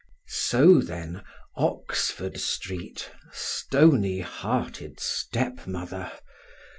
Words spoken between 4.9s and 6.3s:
step mother!